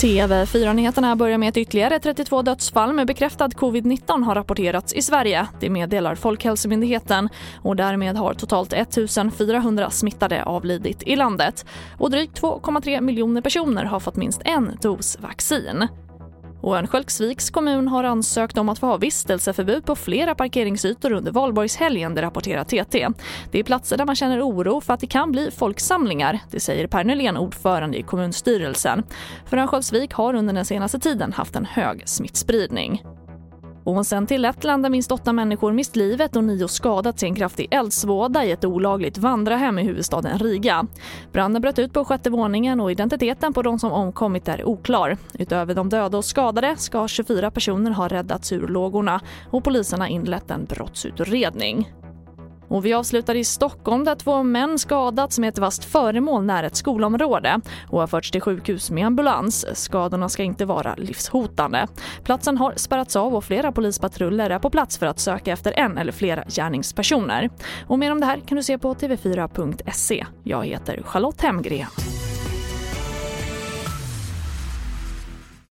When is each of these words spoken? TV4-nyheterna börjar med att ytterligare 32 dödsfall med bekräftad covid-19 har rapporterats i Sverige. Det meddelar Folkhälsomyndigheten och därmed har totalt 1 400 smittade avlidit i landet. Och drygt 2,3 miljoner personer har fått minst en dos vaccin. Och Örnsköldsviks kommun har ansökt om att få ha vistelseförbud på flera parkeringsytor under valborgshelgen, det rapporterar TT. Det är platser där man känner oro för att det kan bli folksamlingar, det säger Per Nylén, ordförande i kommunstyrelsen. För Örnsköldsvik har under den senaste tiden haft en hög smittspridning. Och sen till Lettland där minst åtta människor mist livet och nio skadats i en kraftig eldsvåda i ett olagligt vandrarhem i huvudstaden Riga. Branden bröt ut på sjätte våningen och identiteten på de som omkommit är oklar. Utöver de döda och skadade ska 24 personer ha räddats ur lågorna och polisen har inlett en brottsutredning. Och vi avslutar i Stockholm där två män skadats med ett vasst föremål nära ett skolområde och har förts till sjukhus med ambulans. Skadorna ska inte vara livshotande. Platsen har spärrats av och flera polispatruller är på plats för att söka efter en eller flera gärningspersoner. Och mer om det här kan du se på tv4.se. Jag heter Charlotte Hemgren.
TV4-nyheterna 0.00 1.16
börjar 1.16 1.38
med 1.38 1.48
att 1.48 1.56
ytterligare 1.56 1.98
32 1.98 2.42
dödsfall 2.42 2.92
med 2.92 3.06
bekräftad 3.06 3.48
covid-19 3.48 4.22
har 4.24 4.34
rapporterats 4.34 4.92
i 4.92 5.02
Sverige. 5.02 5.46
Det 5.60 5.70
meddelar 5.70 6.14
Folkhälsomyndigheten 6.14 7.28
och 7.62 7.76
därmed 7.76 8.16
har 8.16 8.34
totalt 8.34 8.72
1 8.72 8.98
400 9.38 9.90
smittade 9.90 10.44
avlidit 10.44 11.02
i 11.02 11.16
landet. 11.16 11.66
Och 11.98 12.10
drygt 12.10 12.42
2,3 12.42 13.00
miljoner 13.00 13.40
personer 13.40 13.84
har 13.84 14.00
fått 14.00 14.16
minst 14.16 14.42
en 14.44 14.76
dos 14.82 15.18
vaccin. 15.20 15.88
Och 16.60 16.76
Örnsköldsviks 16.76 17.50
kommun 17.50 17.88
har 17.88 18.04
ansökt 18.04 18.58
om 18.58 18.68
att 18.68 18.78
få 18.78 18.86
ha 18.86 18.96
vistelseförbud 18.96 19.84
på 19.84 19.96
flera 19.96 20.34
parkeringsytor 20.34 21.12
under 21.12 21.32
valborgshelgen, 21.32 22.14
det 22.14 22.22
rapporterar 22.22 22.64
TT. 22.64 23.08
Det 23.50 23.58
är 23.58 23.62
platser 23.62 23.96
där 23.96 24.04
man 24.04 24.16
känner 24.16 24.48
oro 24.48 24.80
för 24.80 24.94
att 24.94 25.00
det 25.00 25.06
kan 25.06 25.32
bli 25.32 25.50
folksamlingar, 25.50 26.38
det 26.50 26.60
säger 26.60 26.86
Per 26.86 27.04
Nylén, 27.04 27.36
ordförande 27.36 27.98
i 27.98 28.02
kommunstyrelsen. 28.02 29.02
För 29.46 29.56
Örnsköldsvik 29.56 30.12
har 30.12 30.34
under 30.34 30.54
den 30.54 30.64
senaste 30.64 30.98
tiden 30.98 31.32
haft 31.32 31.56
en 31.56 31.64
hög 31.64 32.08
smittspridning. 32.08 33.02
Och 33.96 34.06
sen 34.06 34.26
till 34.26 34.42
Lettland 34.42 34.82
där 34.82 34.90
minst 34.90 35.12
åtta 35.12 35.32
människor 35.32 35.72
mist 35.72 35.96
livet 35.96 36.36
och 36.36 36.44
nio 36.44 36.68
skadats 36.68 37.22
i 37.22 37.26
en 37.26 37.34
kraftig 37.34 37.68
eldsvåda 37.70 38.44
i 38.44 38.50
ett 38.50 38.64
olagligt 38.64 39.18
vandrarhem 39.18 39.78
i 39.78 39.82
huvudstaden 39.82 40.38
Riga. 40.38 40.86
Branden 41.32 41.62
bröt 41.62 41.78
ut 41.78 41.92
på 41.92 42.04
sjätte 42.04 42.30
våningen 42.30 42.80
och 42.80 42.92
identiteten 42.92 43.52
på 43.52 43.62
de 43.62 43.78
som 43.78 43.92
omkommit 43.92 44.48
är 44.48 44.68
oklar. 44.68 45.16
Utöver 45.38 45.74
de 45.74 45.88
döda 45.88 46.18
och 46.18 46.24
skadade 46.24 46.76
ska 46.76 47.08
24 47.08 47.50
personer 47.50 47.90
ha 47.90 48.08
räddats 48.08 48.52
ur 48.52 48.68
lågorna 48.68 49.20
och 49.50 49.64
polisen 49.64 50.00
har 50.00 50.08
inlett 50.08 50.50
en 50.50 50.64
brottsutredning. 50.64 51.88
Och 52.70 52.84
vi 52.84 52.92
avslutar 52.92 53.34
i 53.34 53.44
Stockholm 53.44 54.04
där 54.04 54.14
två 54.14 54.42
män 54.42 54.78
skadats 54.78 55.38
med 55.38 55.48
ett 55.48 55.58
vasst 55.58 55.84
föremål 55.84 56.44
nära 56.44 56.66
ett 56.66 56.76
skolområde 56.76 57.60
och 57.88 58.00
har 58.00 58.06
förts 58.06 58.30
till 58.30 58.40
sjukhus 58.40 58.90
med 58.90 59.06
ambulans. 59.06 59.66
Skadorna 59.72 60.28
ska 60.28 60.42
inte 60.42 60.64
vara 60.64 60.94
livshotande. 60.94 61.86
Platsen 62.24 62.58
har 62.58 62.72
spärrats 62.76 63.16
av 63.16 63.34
och 63.34 63.44
flera 63.44 63.72
polispatruller 63.72 64.50
är 64.50 64.58
på 64.58 64.70
plats 64.70 64.98
för 64.98 65.06
att 65.06 65.18
söka 65.18 65.52
efter 65.52 65.72
en 65.76 65.98
eller 65.98 66.12
flera 66.12 66.44
gärningspersoner. 66.48 67.50
Och 67.86 67.98
mer 67.98 68.12
om 68.12 68.20
det 68.20 68.26
här 68.26 68.40
kan 68.46 68.56
du 68.56 68.62
se 68.62 68.78
på 68.78 68.94
tv4.se. 68.94 70.26
Jag 70.42 70.64
heter 70.64 71.02
Charlotte 71.02 71.42
Hemgren. 71.42 71.86